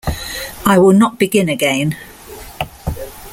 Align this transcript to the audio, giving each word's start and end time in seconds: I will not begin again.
I 0.65 0.79
will 0.79 0.93
not 0.93 1.19
begin 1.19 1.47
again. 1.47 1.95